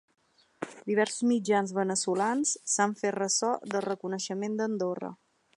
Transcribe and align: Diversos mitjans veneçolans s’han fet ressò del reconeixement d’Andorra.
Diversos 0.91 1.25
mitjans 1.31 1.75
veneçolans 1.79 2.55
s’han 2.77 2.97
fet 3.05 3.17
ressò 3.21 3.55
del 3.75 3.89
reconeixement 3.91 4.61
d’Andorra. 4.63 5.17